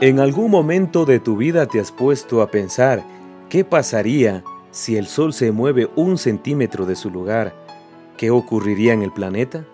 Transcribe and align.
En 0.00 0.20
algún 0.20 0.52
momento 0.52 1.04
de 1.04 1.18
tu 1.18 1.36
vida 1.36 1.66
te 1.66 1.80
has 1.80 1.90
puesto 1.90 2.40
a 2.40 2.52
pensar 2.52 3.02
qué 3.48 3.64
pasaría 3.64 4.44
si 4.70 4.96
el 4.96 5.08
Sol 5.08 5.32
se 5.32 5.50
mueve 5.50 5.90
un 5.96 6.18
centímetro 6.18 6.86
de 6.86 6.94
su 6.94 7.10
lugar. 7.10 7.52
¿Qué 8.16 8.30
ocurriría 8.30 8.92
en 8.92 9.02
el 9.02 9.12
planeta? 9.12 9.66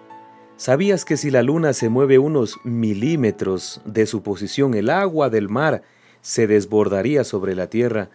¿Sabías 0.56 1.05
que 1.05 1.18
si 1.18 1.30
la 1.30 1.42
Luna 1.42 1.74
se 1.74 1.91
mueve 1.91 2.18
unos 2.18 2.56
milímetros 2.65 3.82
de 3.84 4.06
su 4.06 4.23
posición, 4.23 4.73
el 4.73 4.88
agua 4.88 5.29
del 5.29 5.51
mar 5.51 5.82
se 6.23 6.46
desbordaría 6.46 7.23
sobre 7.23 7.54
la 7.54 7.68
Tierra? 7.68 8.09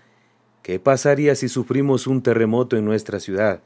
¿Qué 0.64 0.80
pasaría 0.80 1.36
si 1.36 1.48
sufrimos 1.48 2.08
un 2.08 2.24
terremoto 2.24 2.76
en 2.76 2.86
nuestra 2.86 3.20
ciudad? 3.20 3.62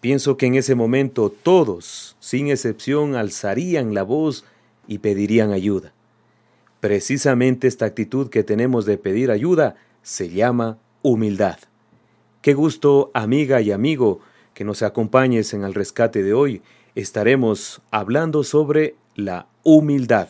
Pienso 0.00 0.36
que 0.36 0.46
en 0.46 0.56
ese 0.56 0.74
momento 0.74 1.30
todos, 1.30 2.16
sin 2.18 2.48
excepción, 2.48 3.14
alzarían 3.14 3.94
la 3.94 4.02
voz 4.02 4.44
y 4.88 4.98
pedirían 4.98 5.52
ayuda. 5.52 5.92
Precisamente 6.80 7.66
esta 7.66 7.86
actitud 7.86 8.30
que 8.30 8.44
tenemos 8.44 8.86
de 8.86 8.98
pedir 8.98 9.30
ayuda 9.32 9.76
se 10.02 10.28
llama 10.28 10.78
humildad. 11.02 11.58
Qué 12.40 12.54
gusto, 12.54 13.10
amiga 13.14 13.60
y 13.60 13.72
amigo, 13.72 14.20
que 14.54 14.64
nos 14.64 14.82
acompañes 14.82 15.54
en 15.54 15.64
el 15.64 15.74
rescate 15.74 16.22
de 16.22 16.34
hoy. 16.34 16.62
Estaremos 16.94 17.82
hablando 17.90 18.44
sobre 18.44 18.94
la 19.16 19.48
humildad. 19.64 20.28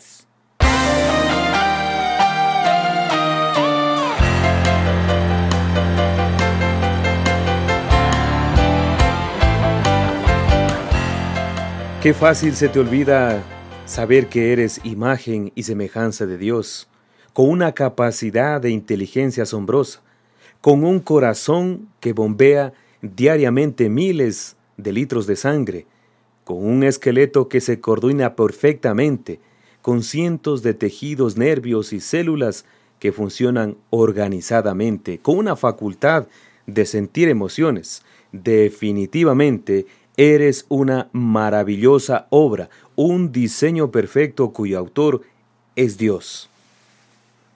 Qué 12.03 12.15
fácil 12.15 12.55
se 12.55 12.69
te 12.69 12.79
olvida 12.79 13.43
saber 13.89 14.29
que 14.29 14.53
eres 14.53 14.83
imagen 14.85 15.51
y 15.55 15.63
semejanza 15.63 16.27
de 16.27 16.37
Dios, 16.37 16.89
con 17.33 17.49
una 17.49 17.73
capacidad 17.73 18.61
de 18.61 18.71
inteligencia 18.71 19.45
asombrosa, 19.45 20.03
con 20.61 20.85
un 20.85 21.01
corazón 21.01 21.89
que 21.99 22.13
bombea 22.13 22.75
diariamente 23.01 23.89
miles 23.89 24.57
de 24.77 24.93
litros 24.93 25.27
de 25.27 25.37
sangre, 25.37 25.87
con 26.45 26.59
un 26.59 26.83
esqueleto 26.83 27.49
que 27.49 27.63
se 27.63 27.81
coordina 27.81 28.37
perfectamente, 28.37 29.41
con 29.81 30.03
cientos 30.03 30.63
de 30.63 30.75
tejidos, 30.75 31.39
nervios 31.39 31.95
y 31.95 32.01
células 32.01 32.67
que 32.99 33.11
funcionan 33.11 33.79
organizadamente, 33.89 35.19
con 35.19 35.39
una 35.39 35.57
facultad 35.57 36.27
de 36.67 36.85
sentir 36.85 37.31
emociones. 37.31 38.03
Definitivamente 38.33 39.87
Eres 40.21 40.67
una 40.69 41.11
maravillosa 41.13 42.27
obra, 42.31 42.71
un 42.97 43.31
diseño 43.31 43.93
perfecto 43.93 44.53
cuyo 44.53 44.77
autor 44.77 45.23
es 45.77 45.97
Dios. 45.97 46.51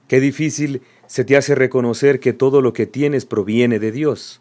Qué 0.07 0.21
difícil 0.21 0.81
se 1.09 1.25
te 1.25 1.37
hace 1.37 1.57
reconocer 1.57 2.21
que 2.21 2.33
todo 2.33 2.61
lo 2.61 2.73
que 2.73 2.87
tienes 2.87 3.27
proviene 3.27 3.81
de 3.81 3.91
Dios. 3.91 4.41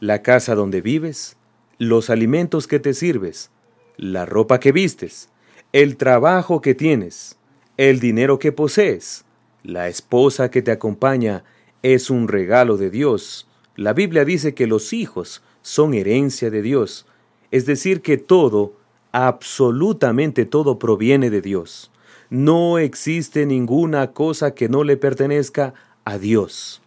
La 0.00 0.22
casa 0.22 0.54
donde 0.54 0.80
vives, 0.80 1.36
los 1.76 2.08
alimentos 2.08 2.66
que 2.66 2.80
te 2.80 2.94
sirves, 2.94 3.50
la 3.98 4.24
ropa 4.24 4.58
que 4.58 4.72
vistes, 4.72 5.28
el 5.74 5.98
trabajo 5.98 6.62
que 6.62 6.74
tienes, 6.74 7.36
el 7.76 8.00
dinero 8.00 8.38
que 8.38 8.52
posees, 8.52 9.26
la 9.64 9.88
esposa 9.88 10.50
que 10.50 10.62
te 10.62 10.70
acompaña, 10.70 11.44
es 11.82 12.08
un 12.08 12.26
regalo 12.26 12.78
de 12.78 12.88
Dios. 12.88 13.46
La 13.76 13.92
Biblia 13.92 14.24
dice 14.24 14.54
que 14.54 14.66
los 14.66 14.94
hijos 14.94 15.42
son 15.60 15.92
herencia 15.92 16.48
de 16.48 16.62
Dios. 16.62 17.04
Es 17.50 17.66
decir, 17.66 18.00
que 18.02 18.16
todo, 18.16 18.74
absolutamente 19.12 20.44
todo 20.44 20.78
proviene 20.78 21.30
de 21.30 21.40
Dios. 21.40 21.90
No 22.28 22.78
existe 22.78 23.44
ninguna 23.46 24.12
cosa 24.12 24.54
que 24.54 24.68
no 24.68 24.84
le 24.84 24.96
pertenezca 24.96 25.74
a 26.04 26.18
Dios. 26.18 26.80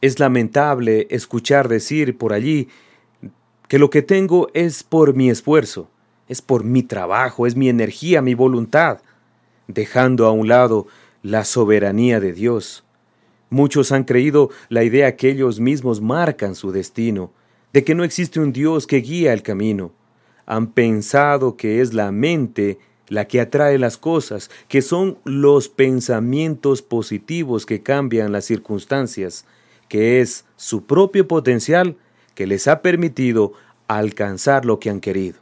Es 0.00 0.18
lamentable 0.18 1.08
escuchar 1.10 1.68
decir 1.68 2.16
por 2.16 2.32
allí 2.32 2.68
que 3.68 3.78
lo 3.78 3.90
que 3.90 4.02
tengo 4.02 4.48
es 4.54 4.82
por 4.82 5.14
mi 5.14 5.28
esfuerzo, 5.28 5.88
es 6.28 6.40
por 6.40 6.64
mi 6.64 6.82
trabajo, 6.82 7.46
es 7.46 7.56
mi 7.56 7.68
energía, 7.68 8.22
mi 8.22 8.34
voluntad, 8.34 9.00
dejando 9.66 10.26
a 10.26 10.32
un 10.32 10.48
lado 10.48 10.86
la 11.22 11.44
soberanía 11.44 12.20
de 12.20 12.32
Dios. 12.32 12.84
Muchos 13.50 13.92
han 13.92 14.04
creído 14.04 14.50
la 14.68 14.84
idea 14.84 15.16
que 15.16 15.30
ellos 15.30 15.58
mismos 15.58 16.00
marcan 16.00 16.54
su 16.54 16.70
destino, 16.70 17.32
de 17.72 17.84
que 17.84 17.94
no 17.94 18.04
existe 18.04 18.40
un 18.40 18.52
Dios 18.52 18.86
que 18.86 18.98
guía 18.98 19.32
el 19.32 19.42
camino. 19.42 19.92
Han 20.46 20.72
pensado 20.72 21.56
que 21.56 21.80
es 21.80 21.94
la 21.94 22.10
mente 22.12 22.78
la 23.08 23.26
que 23.26 23.40
atrae 23.40 23.76
las 23.78 23.98
cosas, 23.98 24.50
que 24.68 24.82
son 24.82 25.18
los 25.24 25.68
pensamientos 25.68 26.80
positivos 26.80 27.66
que 27.66 27.82
cambian 27.82 28.32
las 28.32 28.44
circunstancias, 28.44 29.44
que 29.88 30.20
es 30.20 30.44
su 30.56 30.86
propio 30.86 31.26
potencial 31.26 31.96
que 32.34 32.46
les 32.46 32.68
ha 32.68 32.82
permitido 32.82 33.52
alcanzar 33.88 34.64
lo 34.64 34.78
que 34.78 34.90
han 34.90 35.00
querido. 35.00 35.38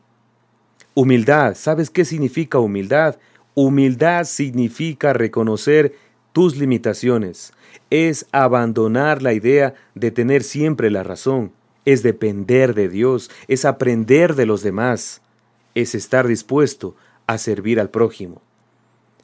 Humildad, 0.95 1.55
¿sabes 1.55 1.91
qué 1.91 2.07
significa 2.07 2.59
humildad? 2.59 3.19
Humildad 3.55 4.25
significa 4.25 5.13
reconocer 5.13 5.95
tus 6.33 6.57
limitaciones, 6.57 7.53
es 7.91 8.27
abandonar 8.33 9.23
la 9.23 9.35
idea 9.35 9.75
de 9.95 10.11
tener 10.11 10.43
siempre 10.43 10.91
la 10.91 11.03
razón, 11.03 11.53
es 11.93 12.03
depender 12.03 12.75
de 12.75 12.91
Dios, 12.91 13.31
es 13.49 13.65
aprender 13.65 14.35
de 14.35 14.45
los 14.45 14.63
demás, 14.63 15.23
es 15.75 15.95
estar 15.95 16.27
dispuesto 16.27 16.95
a 17.27 17.39
servir 17.39 17.81
al 17.81 17.89
prójimo. 17.89 18.43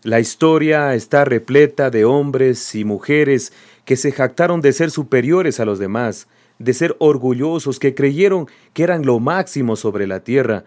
La 0.02 0.18
historia 0.18 0.94
está 0.94 1.26
repleta 1.26 1.90
de 1.90 2.06
hombres 2.06 2.74
y 2.74 2.86
mujeres 2.86 3.52
que 3.84 3.96
se 3.96 4.12
jactaron 4.12 4.62
de 4.62 4.72
ser 4.72 4.90
superiores 4.90 5.60
a 5.60 5.66
los 5.66 5.78
demás, 5.78 6.26
de 6.58 6.72
ser 6.72 6.96
orgullosos, 7.00 7.78
que 7.78 7.94
creyeron 7.94 8.46
que 8.72 8.82
eran 8.82 9.04
lo 9.04 9.20
máximo 9.20 9.76
sobre 9.76 10.06
la 10.06 10.20
tierra, 10.20 10.64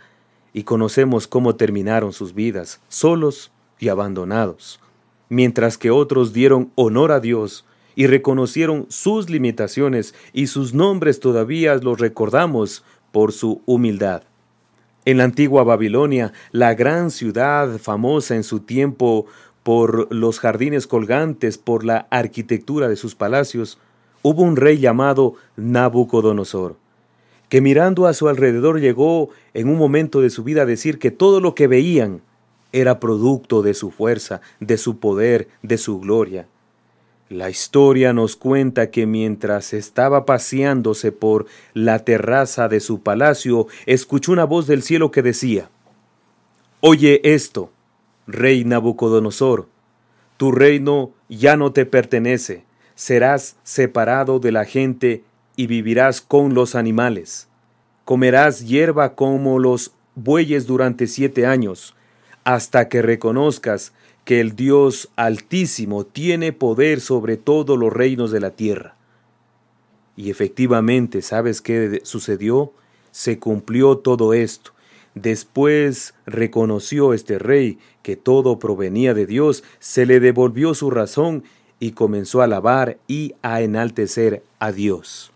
y 0.53 0.63
conocemos 0.63 1.27
cómo 1.27 1.55
terminaron 1.55 2.13
sus 2.13 2.35
vidas, 2.35 2.79
solos 2.89 3.51
y 3.79 3.89
abandonados, 3.89 4.79
mientras 5.29 5.79
que 5.79 5.89
otros 5.89 6.31
dieron 6.31 6.71
honor 6.75 7.11
a 7.11 7.19
Dios 7.19 7.65
y 7.97 8.05
reconocieron 8.05 8.85
sus 8.89 9.27
limitaciones 9.27 10.13
y 10.31 10.47
sus 10.47 10.75
nombres 10.75 11.19
todavía 11.19 11.73
los 11.77 11.99
recordamos 11.99 12.83
por 13.11 13.33
su 13.33 13.63
humildad. 13.65 14.21
En 15.03 15.17
la 15.17 15.23
antigua 15.23 15.63
Babilonia, 15.63 16.31
la 16.51 16.75
gran 16.75 17.09
ciudad 17.09 17.79
famosa 17.79 18.35
en 18.35 18.43
su 18.43 18.59
tiempo 18.59 19.25
por 19.63 20.13
los 20.13 20.39
jardines 20.39 20.85
colgantes, 20.85 21.57
por 21.57 21.83
la 21.83 22.05
arquitectura 22.11 22.87
de 22.87 22.97
sus 22.97 23.15
palacios, 23.15 23.79
hubo 24.21 24.43
un 24.43 24.57
rey 24.57 24.77
llamado 24.77 25.33
Nabucodonosor, 25.55 26.75
que 27.49 27.61
mirando 27.61 28.05
a 28.05 28.13
su 28.13 28.27
alrededor 28.27 28.79
llegó 28.79 29.29
en 29.55 29.69
un 29.69 29.77
momento 29.79 30.21
de 30.21 30.29
su 30.29 30.43
vida 30.43 30.61
a 30.61 30.65
decir 30.67 30.99
que 30.99 31.09
todo 31.09 31.39
lo 31.39 31.55
que 31.55 31.65
veían 31.65 32.21
era 32.73 32.99
producto 32.99 33.63
de 33.63 33.73
su 33.73 33.89
fuerza, 33.89 34.41
de 34.59 34.77
su 34.77 34.99
poder, 34.99 35.47
de 35.63 35.79
su 35.79 35.99
gloria. 35.99 36.45
La 37.29 37.49
historia 37.49 38.13
nos 38.13 38.37
cuenta 38.37 38.89
que 38.89 39.05
mientras 39.05 39.73
estaba 39.73 40.25
paseándose 40.25 41.11
por 41.11 41.45
la 41.73 41.99
terraza 41.99 42.69
de 42.69 42.79
su 42.79 43.01
palacio, 43.01 43.67
escuchó 43.85 44.31
una 44.31 44.45
voz 44.45 44.65
del 44.65 44.81
cielo 44.81 45.11
que 45.11 45.21
decía, 45.21 45.69
Oye 46.79 47.19
esto, 47.23 47.69
rey 48.27 48.63
Nabucodonosor, 48.63 49.67
tu 50.37 50.53
reino 50.53 51.11
ya 51.27 51.57
no 51.57 51.73
te 51.73 51.85
pertenece, 51.85 52.63
serás 52.95 53.57
separado 53.63 54.39
de 54.39 54.53
la 54.53 54.63
gente 54.63 55.23
y 55.57 55.67
vivirás 55.67 56.21
con 56.21 56.53
los 56.53 56.75
animales. 56.75 57.49
Comerás 58.05 58.65
hierba 58.65 59.15
como 59.15 59.59
los 59.59 59.91
bueyes 60.15 60.65
durante 60.65 61.07
siete 61.07 61.45
años, 61.45 61.93
hasta 62.45 62.87
que 62.87 63.01
reconozcas 63.01 63.91
que 64.27 64.41
el 64.41 64.57
Dios 64.57 65.09
Altísimo 65.15 66.05
tiene 66.05 66.51
poder 66.51 66.99
sobre 66.99 67.37
todos 67.37 67.79
los 67.79 67.93
reinos 67.93 68.29
de 68.29 68.41
la 68.41 68.49
tierra. 68.49 68.97
Y 70.17 70.31
efectivamente, 70.31 71.21
¿sabes 71.21 71.61
qué 71.61 72.01
sucedió? 72.03 72.73
Se 73.11 73.39
cumplió 73.39 73.99
todo 73.99 74.33
esto. 74.33 74.73
Después 75.15 76.13
reconoció 76.25 77.13
este 77.13 77.39
rey 77.39 77.79
que 78.03 78.17
todo 78.17 78.59
provenía 78.59 79.13
de 79.13 79.25
Dios, 79.25 79.63
se 79.79 80.05
le 80.05 80.19
devolvió 80.19 80.73
su 80.73 80.91
razón 80.91 81.45
y 81.79 81.91
comenzó 81.91 82.41
a 82.41 82.45
alabar 82.45 82.97
y 83.07 83.33
a 83.43 83.61
enaltecer 83.61 84.43
a 84.59 84.73
Dios. 84.73 85.31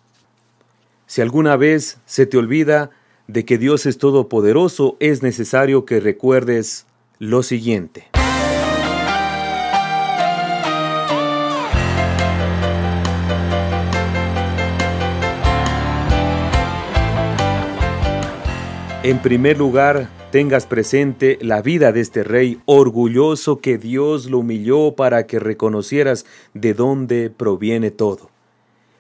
Si 1.08 1.22
alguna 1.22 1.56
vez 1.56 2.00
se 2.06 2.26
te 2.26 2.38
olvida 2.38 2.90
de 3.28 3.46
que 3.46 3.58
Dios 3.58 3.86
es 3.86 3.98
todopoderoso, 3.98 4.98
es 5.00 5.24
necesario 5.24 5.86
que 5.86 6.02
recuerdes 6.02 6.88
lo 7.20 7.42
siguiente. 7.42 8.11
En 19.04 19.18
primer 19.18 19.58
lugar, 19.58 20.10
tengas 20.32 20.68
presente 20.68 21.40
la 21.42 21.64
vida 21.64 21.92
de 21.92 22.02
este 22.02 22.24
rey 22.24 22.62
orgulloso 22.66 23.58
que 23.58 23.80
Dios 23.80 24.30
lo 24.30 24.38
humilló 24.38 24.96
para 24.96 25.26
que 25.26 25.40
reconocieras 25.40 26.28
de 26.54 26.76
dónde 26.76 27.32
proviene 27.32 27.90
todo. 27.90 28.30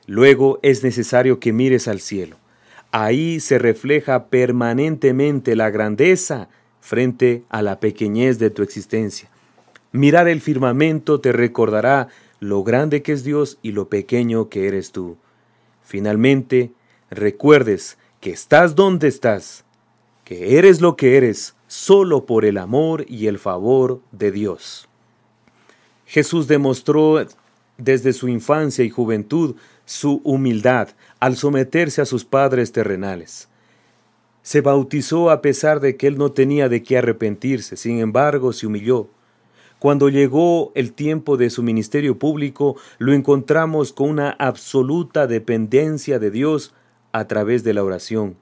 Luego 0.07 0.57
es 0.63 0.83
necesario 0.83 1.39
que 1.39 1.53
mires 1.53 1.87
al 1.87 1.99
cielo. 1.99 2.37
Ahí 2.89 3.39
se 3.39 3.59
refleja 3.59 4.25
permanentemente 4.29 5.55
la 5.55 5.69
grandeza 5.69 6.49
frente 6.79 7.43
a 7.49 7.61
la 7.61 7.79
pequeñez 7.79 8.39
de 8.39 8.49
tu 8.49 8.63
existencia. 8.63 9.29
Mirar 9.91 10.27
el 10.27 10.41
firmamento 10.41 11.21
te 11.21 11.31
recordará 11.31 12.07
lo 12.39 12.63
grande 12.63 13.03
que 13.03 13.11
es 13.11 13.23
Dios 13.23 13.59
y 13.61 13.71
lo 13.73 13.87
pequeño 13.87 14.49
que 14.49 14.67
eres 14.67 14.93
tú. 14.93 15.17
Finalmente, 15.83 16.71
recuerdes 17.11 17.99
que 18.19 18.31
estás 18.31 18.73
donde 18.73 19.07
estás 19.07 19.63
eres 20.31 20.81
lo 20.81 20.95
que 20.95 21.17
eres 21.17 21.55
solo 21.67 22.25
por 22.25 22.45
el 22.45 22.57
amor 22.57 23.05
y 23.07 23.27
el 23.27 23.39
favor 23.39 24.01
de 24.11 24.31
Dios. 24.31 24.87
Jesús 26.05 26.47
demostró 26.47 27.25
desde 27.77 28.13
su 28.13 28.27
infancia 28.27 28.83
y 28.83 28.89
juventud 28.89 29.55
su 29.85 30.21
humildad 30.23 30.89
al 31.19 31.37
someterse 31.37 32.01
a 32.01 32.05
sus 32.05 32.25
padres 32.25 32.71
terrenales. 32.71 33.49
Se 34.41 34.61
bautizó 34.61 35.29
a 35.29 35.41
pesar 35.41 35.79
de 35.79 35.97
que 35.97 36.07
él 36.07 36.17
no 36.17 36.31
tenía 36.31 36.67
de 36.67 36.83
qué 36.83 36.97
arrepentirse, 36.97 37.77
sin 37.77 37.99
embargo 37.99 38.53
se 38.53 38.67
humilló. 38.67 39.07
Cuando 39.79 40.09
llegó 40.09 40.71
el 40.75 40.93
tiempo 40.93 41.37
de 41.37 41.49
su 41.49 41.63
ministerio 41.63 42.19
público, 42.19 42.75
lo 42.99 43.13
encontramos 43.13 43.93
con 43.93 44.09
una 44.09 44.31
absoluta 44.31 45.27
dependencia 45.27 46.19
de 46.19 46.31
Dios 46.31 46.73
a 47.11 47.27
través 47.27 47.63
de 47.63 47.73
la 47.73 47.83
oración. 47.83 48.37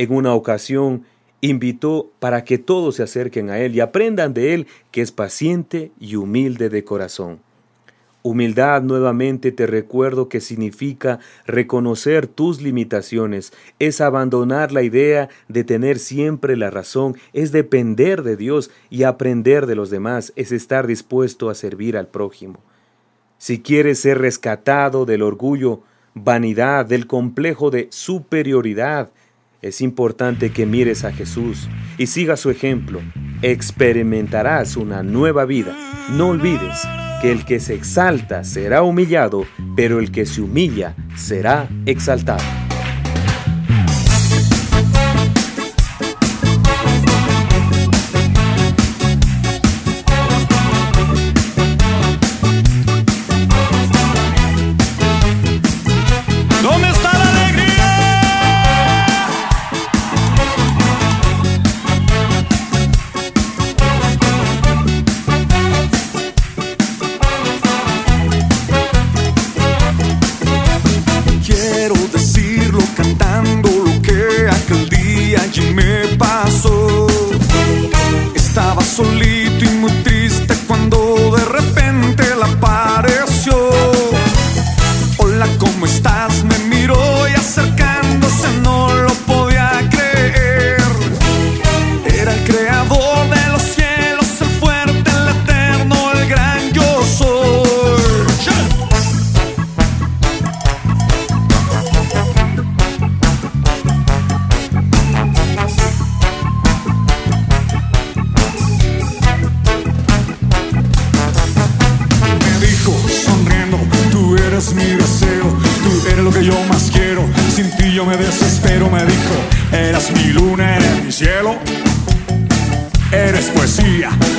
En 0.00 0.14
una 0.14 0.32
ocasión 0.32 1.04
invitó 1.42 2.10
para 2.20 2.42
que 2.42 2.56
todos 2.56 2.94
se 2.96 3.02
acerquen 3.02 3.50
a 3.50 3.58
Él 3.58 3.76
y 3.76 3.80
aprendan 3.80 4.32
de 4.32 4.54
Él 4.54 4.66
que 4.92 5.02
es 5.02 5.12
paciente 5.12 5.92
y 6.00 6.16
humilde 6.16 6.70
de 6.70 6.84
corazón. 6.84 7.40
Humildad 8.22 8.80
nuevamente 8.80 9.52
te 9.52 9.66
recuerdo 9.66 10.30
que 10.30 10.40
significa 10.40 11.18
reconocer 11.44 12.26
tus 12.26 12.62
limitaciones, 12.62 13.52
es 13.78 14.00
abandonar 14.00 14.72
la 14.72 14.82
idea 14.82 15.28
de 15.48 15.64
tener 15.64 15.98
siempre 15.98 16.56
la 16.56 16.70
razón, 16.70 17.18
es 17.34 17.52
depender 17.52 18.22
de 18.22 18.38
Dios 18.38 18.70
y 18.88 19.02
aprender 19.02 19.66
de 19.66 19.74
los 19.74 19.90
demás, 19.90 20.32
es 20.34 20.50
estar 20.50 20.86
dispuesto 20.86 21.50
a 21.50 21.54
servir 21.54 21.98
al 21.98 22.06
prójimo. 22.06 22.60
Si 23.36 23.60
quieres 23.60 23.98
ser 23.98 24.16
rescatado 24.16 25.04
del 25.04 25.20
orgullo, 25.20 25.82
vanidad, 26.14 26.86
del 26.86 27.06
complejo 27.06 27.70
de 27.70 27.88
superioridad, 27.90 29.10
es 29.62 29.80
importante 29.80 30.50
que 30.50 30.66
mires 30.66 31.04
a 31.04 31.12
Jesús 31.12 31.68
y 31.98 32.06
sigas 32.06 32.40
su 32.40 32.50
ejemplo. 32.50 33.00
Experimentarás 33.42 34.76
una 34.76 35.02
nueva 35.02 35.44
vida. 35.44 35.76
No 36.10 36.28
olvides 36.28 36.80
que 37.20 37.30
el 37.30 37.44
que 37.44 37.60
se 37.60 37.74
exalta 37.74 38.44
será 38.44 38.82
humillado, 38.82 39.44
pero 39.76 39.98
el 39.98 40.10
que 40.10 40.26
se 40.26 40.40
humilla 40.40 40.94
será 41.16 41.68
exaltado. 41.86 42.59
gasolina 79.00 79.39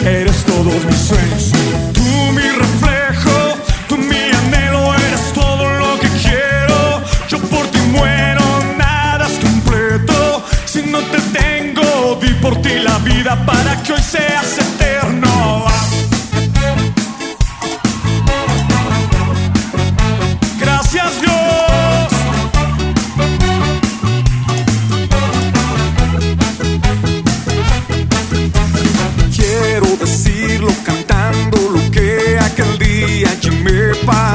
eres 0.06 0.44
todos 0.46 0.84
mis 0.86 0.98
sueños. 0.98 1.52
Tú 1.94 2.02
mi 2.34 2.42
reflejo, 2.42 3.56
tú 3.88 3.98
mi 3.98 4.16
anhelo, 4.16 4.94
eres 4.96 5.34
todo 5.34 5.70
lo 5.80 6.00
que 6.00 6.08
quiero. 6.22 7.04
Yo 7.28 7.40
por 7.50 7.66
ti 7.68 7.80
muero, 7.92 8.44
nada 8.78 9.28
es 9.28 9.38
completo. 9.40 10.46
Si 10.66 10.82
no 10.84 11.00
te 11.00 11.20
tengo, 11.40 12.20
di 12.22 12.34
por 12.36 12.62
ti 12.62 12.80
la 12.80 12.98
vida 13.00 13.46
para 13.46 13.82
que 13.84 13.94
hoy 13.94 14.02
seas 14.02 14.61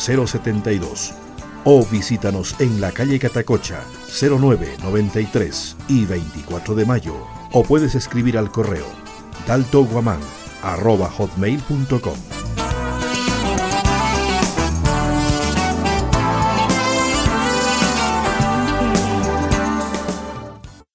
072 0.00 1.12
o 1.64 1.84
visítanos 1.84 2.56
en 2.58 2.80
la 2.80 2.90
calle 2.90 3.18
Catacocha 3.18 3.84
0993 4.08 5.76
y 5.88 6.06
24 6.06 6.74
de 6.74 6.86
mayo 6.86 7.14
o 7.52 7.62
puedes 7.62 7.94
escribir 7.94 8.38
al 8.38 8.50
correo 8.50 8.86
daltoguaman 9.46 10.20
arroba 10.62 11.10
hotmail.com. 11.10 12.39